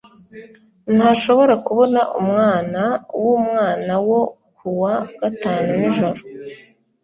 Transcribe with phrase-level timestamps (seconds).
[0.95, 2.81] ntashobora kubona umwana
[3.23, 4.21] wumwana wo
[4.55, 6.21] kuwa gatanu nijoro.